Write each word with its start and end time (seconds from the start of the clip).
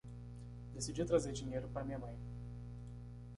Decidi 0.73 1.05
trazer 1.05 1.31
dinheiro 1.31 1.67
para 1.69 1.83
minha 1.85 1.99
mãe. 1.99 2.17